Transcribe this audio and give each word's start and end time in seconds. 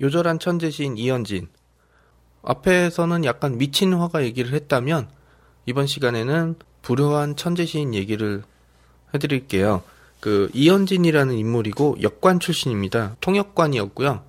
요절한 0.00 0.38
천재 0.38 0.70
시인 0.70 0.96
이현진. 0.96 1.48
앞에서는 2.42 3.24
약간 3.24 3.58
미친 3.58 3.92
화가 3.92 4.22
얘기를 4.24 4.52
했다면, 4.52 5.08
이번 5.66 5.86
시간에는 5.86 6.56
불효한 6.82 7.36
천재 7.36 7.64
시인 7.66 7.94
얘기를 7.94 8.42
해드릴게요. 9.14 9.82
그, 10.20 10.50
이현진이라는 10.54 11.34
인물이고, 11.34 11.98
역관 12.02 12.40
출신입니다. 12.40 13.16
통역관이었고요. 13.20 14.22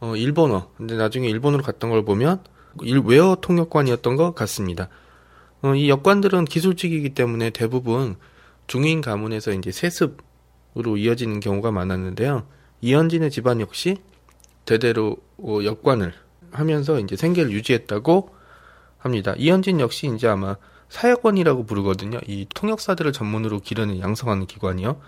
어, 0.00 0.16
일본어. 0.16 0.70
근데 0.76 0.96
나중에 0.96 1.28
일본으로 1.28 1.62
갔던 1.62 1.90
걸 1.90 2.04
보면, 2.04 2.42
일, 2.82 3.00
외어 3.04 3.36
통역관이었던 3.40 4.16
것 4.16 4.34
같습니다. 4.34 4.88
어, 5.62 5.74
이 5.74 5.88
역관들은 5.88 6.44
기술직이기 6.44 7.10
때문에 7.10 7.50
대부분 7.50 8.16
중인 8.66 9.00
가문에서 9.00 9.52
이제 9.52 9.72
세습으로 9.72 10.96
이어지는 10.98 11.40
경우가 11.40 11.70
많았는데요. 11.70 12.46
이현진의 12.82 13.30
집안 13.30 13.60
역시 13.60 13.96
대대로 14.66 15.16
어, 15.38 15.60
역관을 15.64 16.12
하면서 16.52 16.98
이제 17.00 17.16
생계를 17.16 17.50
유지했다고 17.52 18.30
합니다. 18.98 19.34
이현진 19.38 19.80
역시 19.80 20.10
이제 20.14 20.28
아마 20.28 20.56
사역원이라고 20.88 21.64
부르거든요. 21.66 22.18
이 22.26 22.46
통역사들을 22.54 23.12
전문으로 23.12 23.60
기르는 23.60 24.00
양성하는 24.00 24.46
기관이요. 24.46 25.00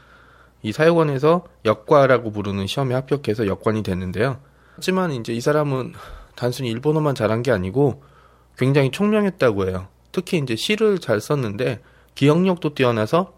이 0.63 0.73
사역원에서 0.73 1.45
역과라고 1.65 2.33
부르는 2.33 2.67
시험에 2.67 2.95
합격해서 2.95 3.47
역관이 3.47 3.83
됐는데요. 3.83 4.41
하지만 4.75 5.13
이제 5.13 5.33
이 5.33 5.41
사람은 5.41 5.93
단순히 6.35 6.71
일본어만 6.71 7.15
잘한 7.15 7.43
게 7.43 7.51
아니고 7.53 8.03
굉장히 8.57 8.91
총명했다고 8.91 9.69
해요. 9.69 9.89
특히 10.13 10.39
이제 10.39 10.57
시를 10.57 10.99
잘 10.99 11.21
썼는데 11.21 11.81
기억력도 12.15 12.75
뛰어나서 12.75 13.33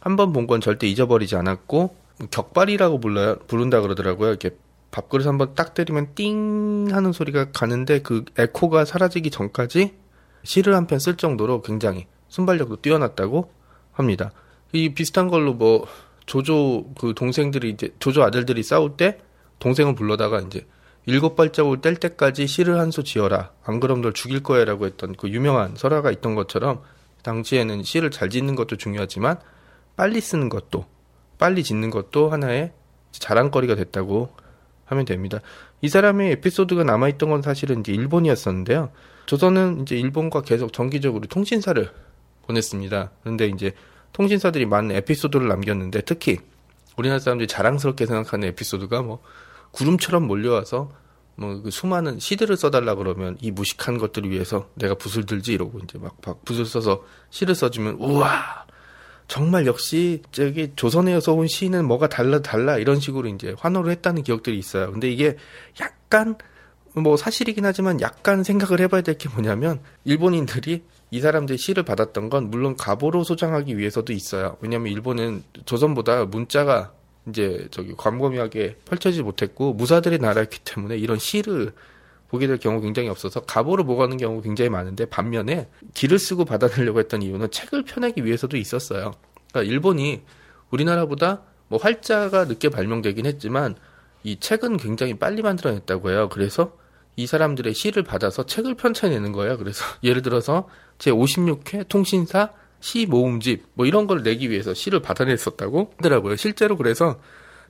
한 0.00 0.16
번 0.16 0.32
본 0.32 0.46
건 0.46 0.60
절대 0.60 0.86
잊어버리지 0.88 1.36
않았고 1.36 1.96
격발이라고 2.30 3.00
불러요. 3.00 3.36
부른다 3.46 3.80
그러더라고요. 3.80 4.30
이렇게 4.30 4.50
밥그릇 4.92 5.26
한번 5.26 5.54
딱 5.54 5.74
때리면 5.74 6.14
띵 6.14 6.88
하는 6.92 7.12
소리가 7.12 7.50
가는데 7.52 8.00
그 8.02 8.24
에코가 8.38 8.84
사라지기 8.84 9.30
전까지 9.30 9.94
시를 10.44 10.74
한 10.76 10.86
편 10.86 10.98
쓸 11.00 11.16
정도로 11.16 11.62
굉장히 11.62 12.06
순발력도 12.28 12.76
뛰어났다고 12.82 13.50
합니다. 13.92 14.30
이 14.72 14.94
비슷한 14.94 15.28
걸로 15.28 15.54
뭐 15.54 15.86
조조 16.26 16.86
그 16.98 17.14
동생들이 17.14 17.70
이제 17.70 17.94
조조 17.98 18.22
아들들이 18.22 18.62
싸울 18.62 18.96
때 18.96 19.18
동생을 19.58 19.94
불러다가 19.94 20.40
이제 20.40 20.66
일곱 21.06 21.34
발자국을 21.36 21.80
뗄 21.80 21.96
때까지 21.96 22.46
시를 22.46 22.78
한 22.78 22.90
수 22.92 23.02
지어라. 23.02 23.50
안 23.64 23.80
그럼 23.80 24.02
널 24.02 24.12
죽일 24.12 24.42
거야라고 24.42 24.86
했던 24.86 25.14
그 25.16 25.28
유명한 25.30 25.74
설화가 25.76 26.10
있던 26.12 26.34
것처럼 26.34 26.82
당시에는 27.22 27.82
시를 27.82 28.10
잘 28.10 28.30
짓는 28.30 28.54
것도 28.56 28.76
중요하지만 28.76 29.38
빨리 29.96 30.20
쓰는 30.20 30.48
것도 30.48 30.84
빨리 31.38 31.62
짓는 31.64 31.90
것도 31.90 32.30
하나의 32.30 32.72
자랑거리가 33.12 33.74
됐다고 33.74 34.34
하면 34.92 35.04
됩니다. 35.04 35.40
이 35.80 35.88
사람의 35.88 36.32
에피소드가 36.32 36.84
남아있던 36.84 37.30
건 37.30 37.42
사실은 37.42 37.80
이제 37.80 37.92
일본이었었는데요. 37.92 38.90
조선은 39.26 39.82
이제 39.82 39.96
일본과 39.96 40.42
계속 40.42 40.72
정기적으로 40.72 41.26
통신사를 41.26 41.90
보냈습니다. 42.46 43.10
그런데 43.22 43.46
이제 43.48 43.72
통신사들이 44.12 44.66
많은 44.66 44.94
에피소드를 44.96 45.48
남겼는데 45.48 46.02
특히 46.02 46.38
우리나라 46.96 47.18
사람들이 47.18 47.48
자랑스럽게 47.48 48.06
생각하는 48.06 48.48
에피소드가 48.48 49.02
뭐 49.02 49.20
구름처럼 49.72 50.26
몰려와서 50.26 50.90
뭐 51.36 51.62
그 51.62 51.70
수많은 51.70 52.18
시들을 52.18 52.56
써달라 52.56 52.94
그러면 52.94 53.36
이 53.40 53.50
무식한 53.50 53.98
것들을 53.98 54.30
위해서 54.30 54.68
내가 54.74 54.94
붓을 54.94 55.26
들지 55.26 55.52
이러고 55.52 55.80
이제 55.84 55.98
막, 55.98 56.16
막 56.24 56.44
붓을 56.44 56.66
써서 56.66 57.04
시를 57.30 57.54
써주면 57.54 57.94
우와 57.94 58.66
정말 59.28 59.66
역시 59.66 60.22
저기 60.32 60.72
조선에서 60.76 61.32
온 61.32 61.46
시는 61.48 61.86
뭐가 61.86 62.08
달라 62.08 62.40
달라 62.42 62.78
이런 62.78 63.00
식으로 63.00 63.28
이제 63.28 63.54
환호를 63.58 63.90
했다는 63.92 64.22
기억들이 64.22 64.58
있어요. 64.58 64.90
근데 64.92 65.10
이게 65.10 65.36
약간 65.80 66.36
뭐 66.94 67.16
사실이긴 67.16 67.64
하지만 67.64 68.00
약간 68.00 68.42
생각을 68.44 68.80
해봐야 68.80 69.00
될 69.00 69.16
게 69.16 69.28
뭐냐면 69.30 69.80
일본인들이 70.04 70.82
이 71.10 71.20
사람들이 71.20 71.58
시를 71.58 71.82
받았던 71.82 72.30
건 72.30 72.50
물론 72.50 72.76
가보로 72.76 73.24
소장하기 73.24 73.76
위해서도 73.78 74.12
있어요. 74.12 74.56
왜냐하면 74.60 74.92
일본은 74.92 75.42
조선보다 75.64 76.26
문자가 76.26 76.92
이제 77.28 77.68
저기 77.70 77.94
광범위하게 77.96 78.76
펼쳐지지 78.84 79.22
못했고 79.22 79.74
무사들의 79.74 80.18
나라였기 80.18 80.60
때문에 80.64 80.96
이런 80.96 81.18
시를 81.18 81.72
보게 82.32 82.46
될 82.46 82.56
경우 82.56 82.80
굉장히 82.80 83.10
없어서 83.10 83.40
가보를 83.40 83.84
모가는 83.84 84.16
경우 84.16 84.40
굉장히 84.40 84.70
많은데 84.70 85.04
반면에 85.04 85.68
길을 85.92 86.18
쓰고 86.18 86.46
받아내려고 86.46 86.98
했던 86.98 87.20
이유는 87.20 87.50
책을 87.50 87.84
펴내기 87.84 88.24
위해서도 88.24 88.56
있었어요. 88.56 89.12
그러니까 89.50 89.70
일본이 89.70 90.22
우리나라보다 90.70 91.42
뭐 91.68 91.78
활자가 91.78 92.46
늦게 92.46 92.70
발명되긴 92.70 93.26
했지만 93.26 93.74
이 94.24 94.40
책은 94.40 94.78
굉장히 94.78 95.18
빨리 95.18 95.42
만들어냈다고 95.42 96.10
해요. 96.10 96.30
그래서 96.32 96.72
이 97.16 97.26
사람들의 97.26 97.74
시를 97.74 98.02
받아서 98.02 98.46
책을 98.46 98.76
편찬내는 98.76 99.32
거예요. 99.32 99.58
그래서 99.58 99.84
예를 100.02 100.22
들어서 100.22 100.70
제 100.98 101.10
56회 101.10 101.86
통신사 101.88 102.48
시 102.80 103.04
모음집 103.04 103.66
뭐 103.74 103.84
이런 103.84 104.06
걸 104.06 104.22
내기 104.22 104.48
위해서 104.48 104.72
시를 104.72 105.02
받아냈었다고 105.02 105.92
하더라고요. 105.98 106.36
실제로 106.36 106.78
그래서 106.78 107.20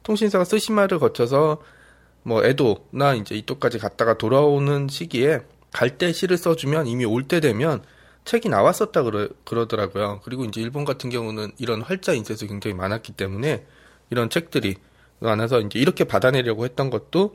통신사가 0.05 0.45
쓰시마를 0.45 1.01
거쳐서 1.01 1.61
뭐 2.23 2.45
에도나 2.45 3.15
이제 3.15 3.35
이쪽까지 3.35 3.79
갔다가 3.79 4.17
돌아오는 4.19 4.89
시기에 4.89 5.41
갈 5.73 5.99
때 5.99 6.13
시를 6.13 6.37
써주면 6.37 6.87
이미 6.87 7.05
올 7.05 7.25
때 7.29 7.41
되면 7.41 7.83
책이 8.25 8.49
나왔었다 8.49 9.03
그러, 9.03 9.29
그러더라고요. 9.45 10.21
그리고 10.25 10.45
이제 10.45 10.61
일본 10.61 10.85
같은 10.85 11.11
경우는 11.11 11.53
이런 11.59 11.83
활자 11.83 12.13
인쇄도 12.13 12.47
굉장히 12.47 12.75
많았기 12.75 13.13
때문에 13.13 13.67
이런 14.11 14.31
책들이 14.31 14.77
많아서 15.19 15.61
이제 15.61 15.79
이렇게 15.79 16.05
받아내려고 16.05 16.65
했던 16.65 16.91
것도 16.91 17.35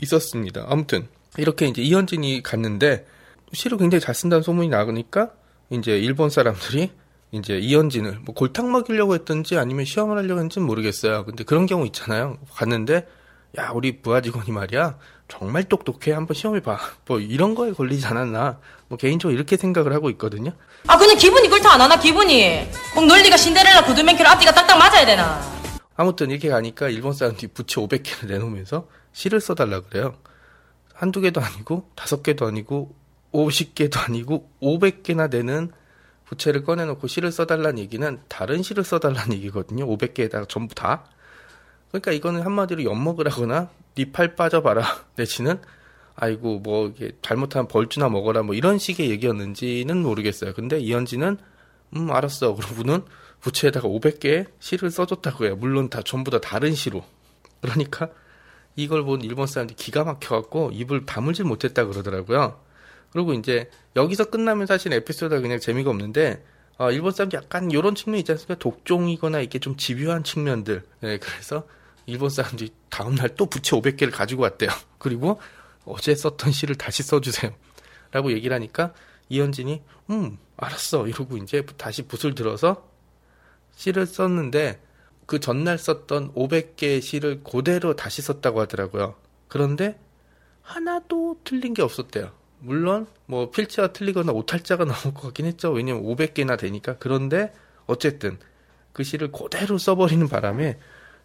있었습니다. 0.00 0.66
아무튼 0.68 1.06
이렇게 1.36 1.66
이제 1.66 1.82
이현진이 1.82 2.42
갔는데 2.42 3.06
시를 3.52 3.78
굉장히 3.78 4.00
잘 4.00 4.14
쓴다는 4.14 4.42
소문이 4.42 4.68
나니까 4.68 5.32
이제 5.70 5.98
일본 5.98 6.30
사람들이 6.30 6.90
이제 7.32 7.58
이현진을 7.58 8.20
뭐 8.24 8.34
골탕 8.34 8.72
먹이려고 8.72 9.14
했던지 9.14 9.58
아니면 9.58 9.84
시험을 9.84 10.16
하려고 10.16 10.38
했는지는 10.38 10.66
모르겠어요. 10.66 11.24
근데 11.26 11.44
그런 11.44 11.66
경우 11.66 11.84
있잖아요. 11.86 12.38
갔는데 12.54 13.06
야 13.56 13.70
우리 13.74 14.02
부하 14.02 14.20
직원이 14.20 14.50
말이야 14.50 14.98
정말 15.26 15.64
똑똑해 15.64 16.12
한번 16.12 16.34
시험을 16.34 16.60
봐. 16.60 16.78
뭐 17.06 17.18
이런 17.20 17.54
거에 17.54 17.72
걸리지 17.72 18.06
않았나. 18.06 18.60
뭐 18.88 18.98
개인적으로 18.98 19.34
이렇게 19.34 19.56
생각을 19.56 19.92
하고 19.92 20.10
있거든요. 20.10 20.52
아 20.86 20.96
그냥 20.96 21.16
기분이 21.16 21.48
그렇다 21.48 21.72
안 21.74 21.80
하나 21.80 21.98
기분이 21.98 22.68
꼭 22.94 23.06
논리가 23.06 23.36
신데렐라 23.36 23.84
구두맨키로 23.84 24.28
앞뒤가 24.28 24.52
딱딱 24.52 24.78
맞아야 24.78 25.04
되나 25.04 25.40
아무튼 25.96 26.30
이렇게 26.30 26.48
가니까 26.48 26.88
일본 26.88 27.12
사람들이 27.12 27.48
부채 27.48 27.80
500개를 27.80 28.28
내놓으면서 28.28 28.88
시를 29.12 29.40
써달라 29.40 29.80
그래요. 29.80 30.16
한두 30.94 31.20
개도 31.20 31.40
아니고 31.40 31.90
다섯 31.94 32.22
개도 32.22 32.46
아니고 32.46 32.94
50개도 33.32 34.08
아니고 34.08 34.50
500개나 34.62 35.30
되는 35.30 35.70
부채를 36.24 36.64
꺼내놓고 36.64 37.06
시를 37.06 37.32
써달라는 37.32 37.78
얘기는 37.78 38.20
다른 38.28 38.62
시를 38.62 38.84
써달라는 38.84 39.32
얘기거든요. 39.34 39.86
500개에다가 39.86 40.48
전부 40.48 40.74
다. 40.74 41.04
그러니까 41.88 42.12
이거는 42.12 42.42
한마디로 42.42 42.84
엿먹으라거나 42.84 43.70
니팔 43.96 44.36
빠져봐라 44.36 44.84
내지는 45.16 45.60
아이고 46.14 46.58
뭐 46.58 46.88
이게 46.88 47.12
잘못하면 47.22 47.68
벌주나 47.68 48.08
먹어라 48.08 48.42
뭐 48.42 48.54
이런 48.54 48.78
식의 48.78 49.10
얘기였는지는 49.10 50.02
모르겠어요. 50.02 50.52
근데 50.54 50.78
이현진은 50.80 51.38
음 51.96 52.10
알았어. 52.10 52.54
그러고는 52.54 53.02
부채에다가 53.40 53.88
500개 53.88 54.46
시를 54.58 54.90
써줬다고 54.90 55.44
해요. 55.44 55.56
물론 55.56 55.88
다 55.88 56.02
전부 56.02 56.30
다 56.30 56.40
다른 56.40 56.74
시로. 56.74 57.04
그러니까 57.60 58.10
이걸 58.76 59.04
본 59.04 59.22
일본 59.22 59.46
사람들이 59.46 59.76
기가 59.76 60.04
막혀갖고 60.04 60.70
입을 60.72 61.06
다물질 61.06 61.44
못했다 61.44 61.84
그러더라고요. 61.84 62.60
그리고 63.10 63.32
이제 63.32 63.70
여기서 63.96 64.26
끝나면 64.26 64.66
사실 64.66 64.92
에피소드가 64.92 65.40
그냥 65.40 65.60
재미가 65.60 65.90
없는데 65.90 66.44
어, 66.78 66.92
일본 66.92 67.12
사람들 67.12 67.36
약간 67.36 67.70
이런 67.70 67.94
측면 67.94 68.20
있지 68.20 68.32
않습니까? 68.32 68.56
독종이거나 68.56 69.40
이게 69.40 69.58
좀 69.58 69.76
집요한 69.76 70.22
측면들. 70.22 70.82
네, 71.00 71.18
그래서 71.18 71.64
일본 72.08 72.30
사람들이 72.30 72.70
다음날 72.88 73.34
또 73.36 73.44
부채 73.44 73.76
500개를 73.76 74.10
가지고 74.10 74.42
왔대요. 74.42 74.70
그리고 74.98 75.38
어제 75.84 76.14
썼던 76.14 76.52
시를 76.52 76.74
다시 76.74 77.02
써주세요. 77.02 77.52
라고 78.10 78.32
얘기를 78.32 78.54
하니까 78.54 78.94
이현진이 79.28 79.82
음 80.10 80.38
알았어 80.56 81.06
이러고 81.06 81.36
이제 81.36 81.64
다시 81.76 82.02
붓을 82.02 82.34
들어서 82.34 82.88
시를 83.76 84.06
썼는데 84.06 84.80
그 85.26 85.38
전날 85.38 85.76
썼던 85.76 86.32
500개의 86.32 87.02
시를 87.02 87.42
그대로 87.44 87.94
다시 87.94 88.22
썼다고 88.22 88.62
하더라고요. 88.62 89.14
그런데 89.46 90.00
하나도 90.62 91.40
틀린 91.44 91.74
게 91.74 91.82
없었대요. 91.82 92.32
물론 92.60 93.06
뭐 93.26 93.50
필자가 93.50 93.92
틀리거나 93.92 94.32
오탈자가 94.32 94.86
나올 94.88 95.12
것 95.12 95.20
같긴 95.20 95.44
했죠. 95.44 95.70
왜냐면 95.72 96.02
500개나 96.04 96.58
되니까. 96.58 96.96
그런데 96.98 97.52
어쨌든 97.86 98.38
그 98.94 99.04
시를 99.04 99.30
그대로 99.30 99.76
써버리는 99.76 100.26
바람에 100.26 100.78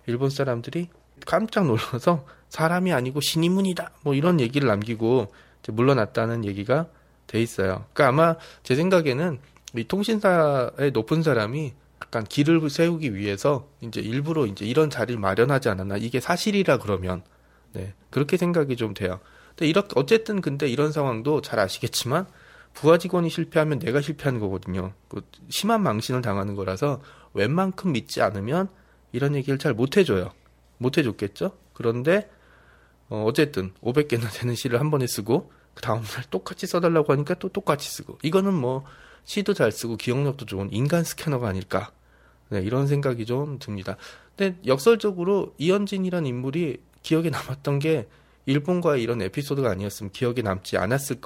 일본 0.05 0.29
사람들이 0.29 0.89
깜짝 1.25 1.65
놀라서 1.65 2.25
사람이 2.50 2.94
아니고 2.94 3.21
신인문이다. 3.21 3.91
뭐 4.03 4.13
이런 4.13 4.39
얘기를 4.39 4.67
남기고 4.67 5.31
이제 5.61 5.71
물러났다는 5.71 6.45
얘기가 6.45 6.88
돼 7.27 7.41
있어요. 7.41 7.85
그러니까 7.94 8.07
아마 8.09 8.35
제 8.63 8.75
생각에는 8.75 9.39
이 9.75 9.83
통신사의 9.85 10.91
높은 10.91 11.23
사람이 11.23 11.73
약간 12.01 12.25
길을 12.25 12.69
세우기 12.69 13.15
위해서 13.15 13.67
이제 13.81 14.01
일부러 14.01 14.45
이제 14.45 14.65
이런 14.65 14.89
자리를 14.89 15.19
마련하지 15.19 15.69
않았나. 15.69 15.97
이게 15.97 16.19
사실이라 16.19 16.77
그러면 16.77 17.23
네 17.71 17.94
그렇게 18.09 18.38
생각이 18.38 18.75
좀 18.75 18.94
돼요. 18.94 19.19
근데 19.50 19.67
이렇게 19.67 19.89
어쨌든 19.95 20.41
근데 20.41 20.67
이런 20.67 20.91
상황도 20.91 21.41
잘 21.41 21.59
아시겠지만 21.59 22.27
부하 22.73 22.97
직원이 22.97 23.29
실패하면 23.29 23.79
내가 23.79 24.01
실패하는 24.01 24.39
거거든요. 24.39 24.94
그 25.07 25.21
심한 25.50 25.81
망신을 25.81 26.21
당하는 26.21 26.55
거라서 26.55 27.01
웬만큼 27.33 27.94
믿지 27.94 28.21
않으면 28.21 28.67
이런 29.13 29.36
얘기를 29.36 29.57
잘 29.57 29.74
못 29.74 29.95
해줘요. 29.95 30.31
못 30.77 30.98
해줬겠죠? 30.98 31.57
그런데 31.74 32.30
어, 33.10 33.24
어쨌든 33.25 33.71
500개나 33.81 34.27
되는 34.38 34.56
시를 34.56 34.80
한 34.80 34.92
번에 34.92 35.07
쓰고 35.07 35.51
그 35.74 35.81
다음날 35.81 36.24
똑같이 36.30 36.68
써달라고 36.68 37.13
하니까 37.13 37.36
또 37.36 37.48
똑같이 37.50 37.89
쓰고 37.89 38.19
이거는 38.21 38.54
뭐 38.54 38.83
시도 39.24 39.54
잘 39.54 39.71
쓰고 39.71 39.95
기억력도 39.98 40.45
좋은 40.45 40.69
인간 40.71 41.04
스캐너가 41.04 41.48
아닐까 41.48 41.92
네, 42.50 42.62
이런 42.62 42.88
생각이 42.88 43.25
좀 43.25 43.57
듭니다. 43.60 43.98
근데 44.36 44.60
역설적으로 44.65 45.54
이현진이란 45.57 46.25
인물이 46.25 46.81
기억에 47.01 47.30
남았던 47.30 47.80
게 47.80 48.07
일본과의 48.45 49.01
이런 49.01 49.21
에피소드가 49.21 49.69
아니었으면 49.71 50.12
기억에 50.12 50.42
남지 50.42 50.77
않았을 50.77 51.21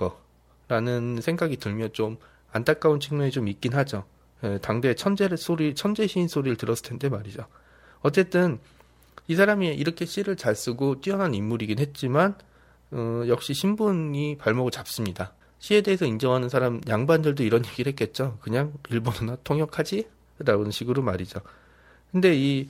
거라는 0.67 1.21
생각이 1.21 1.57
들면 1.57 1.93
좀 1.93 2.17
안타까운 2.51 2.99
측면이 2.99 3.31
좀 3.31 3.47
있긴 3.47 3.73
하죠. 3.73 4.05
예, 4.43 4.59
당대 4.61 4.93
천재 4.93 5.27
소리, 5.35 5.73
천재 5.73 6.05
시인 6.07 6.27
소리를 6.27 6.57
들었을 6.57 6.83
텐데 6.83 7.09
말이죠. 7.09 7.45
어쨌든 8.07 8.59
이 9.27 9.35
사람이 9.35 9.67
이렇게 9.67 10.05
시를 10.05 10.37
잘 10.37 10.55
쓰고 10.55 11.01
뛰어난 11.01 11.33
인물이긴 11.33 11.79
했지만 11.79 12.35
어, 12.91 13.23
역시 13.27 13.53
신분이 13.53 14.37
발목을 14.37 14.71
잡습니다. 14.71 15.33
시에 15.59 15.81
대해서 15.81 16.05
인정하는 16.05 16.47
사람 16.47 16.79
양반들도 16.87 17.43
이런 17.43 17.65
얘기를 17.65 17.91
했겠죠. 17.91 18.37
그냥 18.39 18.71
일본어나 18.89 19.35
통역하지? 19.43 20.07
라는 20.39 20.71
식으로 20.71 21.01
말이죠. 21.01 21.41
근데 22.13 22.33
이 22.33 22.69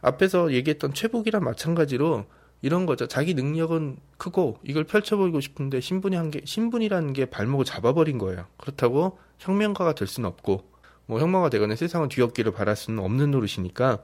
앞에서 0.00 0.52
얘기했던 0.54 0.94
최복이랑 0.94 1.44
마찬가지로 1.44 2.24
이런 2.62 2.86
거죠. 2.86 3.06
자기 3.06 3.34
능력은 3.34 3.98
크고 4.16 4.58
이걸 4.62 4.84
펼쳐보이고 4.84 5.40
싶은데 5.40 5.80
신분이 5.80 6.16
한 6.16 6.30
게, 6.30 6.40
신분이라는 6.44 7.12
게 7.12 7.26
발목을 7.26 7.66
잡아버린 7.66 8.16
거예요. 8.16 8.46
그렇다고 8.56 9.18
혁명가가 9.38 9.94
될 9.94 10.08
수는 10.08 10.28
없고, 10.28 10.64
뭐 11.06 11.20
혁명가 11.20 11.50
되거나 11.50 11.76
세상을 11.76 12.08
뒤엎기를 12.08 12.52
바랄 12.52 12.74
수는 12.74 13.02
없는 13.02 13.30
노릇이니까, 13.32 13.98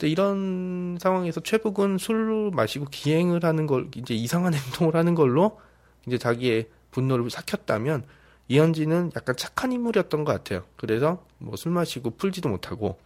근데 0.00 0.08
이런 0.08 0.96
상황에서 0.98 1.40
최복은 1.42 1.98
술을 1.98 2.52
마시고 2.52 2.86
기행을 2.86 3.44
하는 3.44 3.66
걸, 3.66 3.90
이제 3.94 4.14
이상한 4.14 4.54
행동을 4.56 4.96
하는 4.96 5.14
걸로 5.14 5.60
이제 6.06 6.16
자기의 6.16 6.68
분노를 6.90 7.28
삭혔다면, 7.28 8.04
이현진은 8.48 9.12
약간 9.14 9.36
착한 9.36 9.72
인물이었던 9.72 10.24
것 10.24 10.32
같아요. 10.32 10.64
그래서 10.76 11.22
뭐 11.36 11.54
술 11.54 11.72
마시고 11.72 12.16
풀지도 12.16 12.48
못하고, 12.48 12.98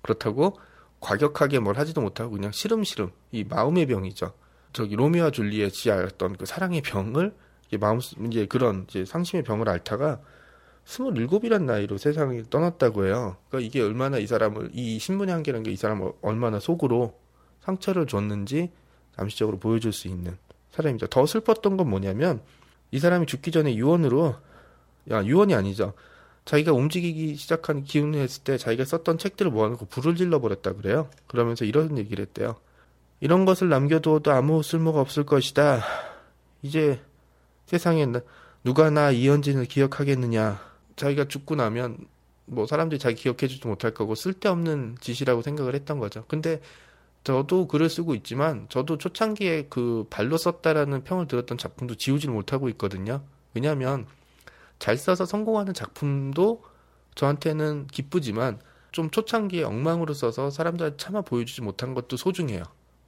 그렇다고 0.00 0.58
과격하게 1.00 1.58
뭘 1.58 1.76
하지도 1.76 2.00
못하고 2.00 2.30
그냥 2.30 2.50
시름시름 2.50 3.10
이 3.30 3.44
마음의 3.44 3.84
병이죠. 3.86 4.32
저기 4.72 4.96
로미오와 4.96 5.30
줄리엣이 5.30 5.92
앓았던 5.92 6.38
그 6.38 6.46
사랑의 6.46 6.80
병을 6.80 7.34
이제 7.68 7.76
마음 7.76 8.00
이제 8.26 8.46
그런 8.46 8.86
이제 8.88 9.04
상심의 9.04 9.44
병을 9.44 9.68
앓다가 9.68 10.20
스물일곱이란 10.88 11.66
나이로 11.66 11.98
세상을 11.98 12.46
떠났다고 12.48 13.04
해요. 13.04 13.36
그러니까 13.50 13.66
이게 13.66 13.82
얼마나 13.82 14.16
이 14.16 14.26
사람을 14.26 14.70
이 14.72 14.98
신분의 14.98 15.34
한계라는 15.34 15.62
게 15.62 15.70
이 15.70 15.76
사람을 15.76 16.12
얼마나 16.22 16.58
속으로 16.58 17.14
상처를 17.60 18.06
줬는지 18.06 18.72
잠시적으로 19.14 19.58
보여줄 19.58 19.92
수 19.92 20.08
있는 20.08 20.38
사람이죠. 20.70 21.08
더 21.08 21.26
슬펐던 21.26 21.76
건 21.76 21.90
뭐냐면 21.90 22.40
이 22.90 22.98
사람이 23.00 23.26
죽기 23.26 23.50
전에 23.50 23.74
유언으로 23.74 24.36
야 25.10 25.22
유언이 25.22 25.54
아니죠. 25.54 25.92
자기가 26.46 26.72
움직이기 26.72 27.34
시작한 27.34 27.84
기운을 27.84 28.20
했을 28.20 28.42
때 28.42 28.56
자기가 28.56 28.86
썼던 28.86 29.18
책들을 29.18 29.50
모아놓고 29.50 29.86
불을 29.86 30.16
질러버렸다 30.16 30.72
그래요. 30.72 31.10
그러면서 31.26 31.66
이런 31.66 31.98
얘기를 31.98 32.22
했대요. 32.24 32.56
이런 33.20 33.44
것을 33.44 33.68
남겨두어도 33.68 34.32
아무 34.32 34.62
쓸모가 34.62 35.02
없을 35.02 35.26
것이다. 35.26 35.82
이제 36.62 36.98
세상에 37.66 38.06
누가 38.64 38.88
나 38.88 39.10
이현진을 39.10 39.66
기억하겠느냐. 39.66 40.67
자기가 40.98 41.28
죽고 41.28 41.54
나면 41.54 42.06
뭐 42.44 42.66
사람들이 42.66 42.98
자기 42.98 43.16
기억해주지 43.16 43.66
못할 43.66 43.92
거고 43.94 44.14
쓸데없는 44.14 44.96
짓이라고 45.00 45.42
생각을 45.42 45.74
했던 45.74 45.98
거죠. 45.98 46.24
근데 46.28 46.60
저도 47.24 47.66
글을 47.66 47.90
쓰고 47.90 48.14
있지만 48.16 48.66
저도 48.68 48.98
초창기에 48.98 49.66
그 49.68 50.06
발로 50.08 50.36
썼다라는 50.36 51.04
평을 51.04 51.28
들었던 51.28 51.58
작품도 51.58 51.96
지우지를 51.96 52.34
못하고 52.34 52.68
있거든요. 52.70 53.22
왜냐하면 53.54 54.06
잘 54.78 54.96
써서 54.96 55.26
성공하는 55.26 55.74
작품도 55.74 56.62
저한테는 57.14 57.88
기쁘지만 57.88 58.60
좀 58.92 59.10
초창기에 59.10 59.64
엉망으로 59.64 60.14
써서 60.14 60.50
사람들한테 60.50 60.96
차마 60.96 61.20
보여주지 61.20 61.62
못한 61.62 61.94
것도 61.94 62.16
소중해요. 62.16 62.62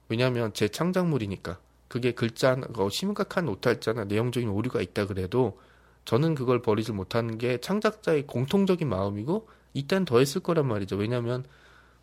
왜냐하면 0.09 0.53
제 0.53 0.67
창작물이니까. 0.67 1.57
그게 1.87 2.11
글자, 2.11 2.57
어, 2.77 2.89
심각한 2.89 3.49
오탈자나 3.49 4.05
내용적인 4.05 4.47
오류가 4.49 4.81
있다 4.81 5.07
그래도 5.07 5.59
저는 6.05 6.35
그걸 6.35 6.61
버리지 6.61 6.91
못하는 6.91 7.37
게 7.37 7.59
창작자의 7.59 8.27
공통적인 8.27 8.87
마음이고 8.87 9.47
이땐 9.73 10.05
더 10.05 10.19
했을 10.19 10.41
거란 10.41 10.67
말이죠. 10.67 10.95
왜냐하면 10.97 11.45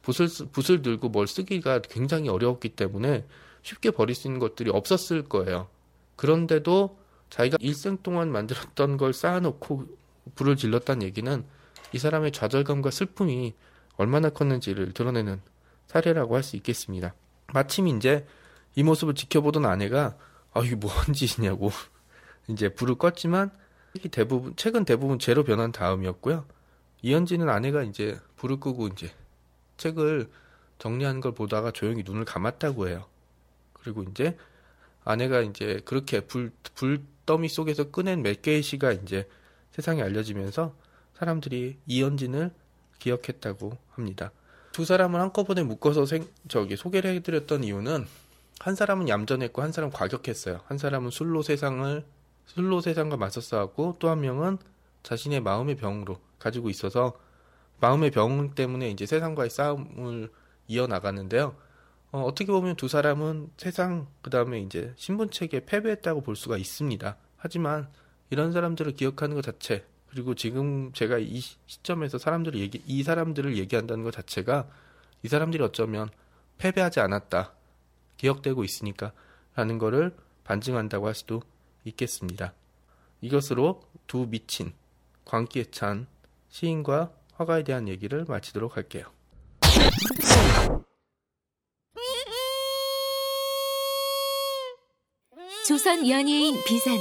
붓을, 0.03 0.29
붓을 0.53 0.83
들고 0.83 1.09
뭘 1.09 1.27
쓰기가 1.27 1.81
굉장히 1.83 2.29
어려웠기 2.29 2.71
때문에 2.71 3.27
쉽게 3.63 3.91
버릴 3.91 4.15
수 4.15 4.29
있는 4.29 4.39
것들이 4.39 4.71
없었을 4.71 5.25
거예요. 5.25 5.69
그런데도 6.17 6.99
자기가 7.31 7.59
일생 7.61 7.99
동안 8.03 8.33
만들었던 8.33 8.97
걸 8.97 9.13
쌓아놓고 9.13 9.87
불을 10.35 10.57
질렀다는 10.57 11.03
얘기는 11.03 11.45
이 11.93 11.99
사람의 11.99 12.33
좌절감과 12.33 12.91
슬픔이 12.91 13.55
얼마나 13.97 14.31
컸는지를 14.31 14.93
드러내는 14.93 15.41
사례라고 15.87 16.37
할 16.37 16.43
수 16.43 16.57
있겠습니다. 16.57 17.15
마침 17.53 17.89
이제 17.89 18.27
이 18.75 18.83
모습을 18.83 19.15
지켜보던 19.15 19.67
아내가 19.67 20.17
아 20.53 20.61
이게 20.61 20.77
뭔 20.77 20.93
짓이냐고 21.13 21.71
이제 22.49 22.69
불을 22.69 22.97
껐지만 22.97 23.51
대부분 24.07 24.55
최근 24.57 24.85
대부분 24.85 25.19
제로 25.19 25.43
변한 25.43 25.73
다음이었고요. 25.73 26.45
이현진은 27.03 27.49
아내가 27.49 27.83
이제 27.83 28.19
불을 28.37 28.61
끄고 28.61 28.87
이제 28.89 29.11
책을 29.77 30.29
정리하는 30.79 31.21
걸 31.21 31.33
보다가 31.33 31.73
조용히 31.73 32.03
눈을 32.05 32.25
감았다고 32.25 32.89
해요. 32.89 33.07
그리고 33.73 34.05
이제 34.05 34.37
아내가 35.05 35.41
이제 35.41 35.81
그렇게 35.85 36.21
불, 36.21 36.53
불더미 36.75 37.49
속에서 37.49 37.91
꺼낸 37.91 38.23
몇 38.23 38.43
개의 38.43 38.63
시가 38.63 38.93
이제 38.93 39.29
세상에 39.73 40.03
알려지면서 40.03 40.75
사람들이 41.15 41.79
이현진을 41.87 42.53
기억했다고 42.99 43.77
합니다. 43.91 44.31
두 44.73 44.85
사람을 44.85 45.21
한꺼번에 45.21 45.63
묶어서 45.63 46.07
생, 46.07 46.29
저기 46.49 46.77
소개를 46.77 47.15
해드렸던 47.15 47.65
이유는 47.65 48.07
한 48.61 48.75
사람은 48.75 49.09
얌전했고 49.09 49.63
한 49.63 49.73
사람은 49.73 49.93
과격했어요. 49.93 50.61
한 50.67 50.79
사람은 50.79 51.11
술로 51.11 51.43
세상을 51.43 52.05
술로 52.49 52.81
세상과 52.81 53.17
맞서 53.17 53.41
싸웠고 53.41 53.97
또 53.99 54.09
한 54.09 54.21
명은 54.21 54.59
자신의 55.03 55.41
마음의 55.41 55.77
병으로 55.77 56.19
가지고 56.39 56.71
있어서 56.71 57.19
마음의 57.81 58.11
병 58.11 58.55
때문에 58.55 58.91
이제 58.91 59.07
세상과의 59.07 59.51
싸움을 59.51 60.31
이어나가는데요. 60.67 61.57
어, 62.11 62.23
어떻게 62.23 62.51
보면 62.51 62.77
두 62.77 62.89
사람은 62.89 63.51
세상 63.57 64.09
그 64.23 64.31
다음에 64.31 64.61
이제 64.61 64.93
신분책에 64.97 65.67
패배했다고 65.67 66.23
볼 66.23 66.37
수가 66.37 66.57
있습니다. 66.57 67.17
하지만 67.37 67.89
이런 68.31 68.53
사람들을 68.53 68.93
기억하는 68.95 69.37
것 69.37 69.43
자체 69.43 69.85
그리고 70.11 70.35
지금 70.35 70.93
제가 70.93 71.19
이 71.19 71.41
시점에서 71.67 72.19
사람들을 72.19 72.59
얘기 72.59 72.83
이 72.87 73.03
사람들을 73.03 73.57
얘기한다는 73.57 74.05
것 74.05 74.13
자체가 74.13 74.67
이 75.23 75.29
사람들이 75.29 75.63
어쩌면 75.63 76.09
패배하지 76.57 77.01
않았다 77.01 77.53
기억되고 78.17 78.65
있으니까라는 78.65 79.79
거를 79.79 80.17
반증한다고 80.45 81.07
할 81.07 81.15
수도 81.15 81.43
있겠습니다. 81.85 82.55
이것으로 83.21 83.83
두 84.07 84.27
미친 84.27 84.73
광기에 85.25 85.67
찬 85.71 86.07
시인과 86.51 87.13
화가에 87.35 87.65
대한 87.65 87.89
얘기를 87.89 88.25
마치도록 88.27 88.77
할게요. 88.77 89.05
조선 95.67 96.09
연예인 96.09 96.57
비사는 96.65 96.99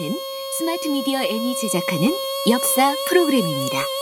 스마트 0.57 0.89
미디어 0.89 1.21
N이 1.23 1.55
제작하는 1.55 2.11
역사 2.49 2.93
프로그램입니다. 3.07 3.96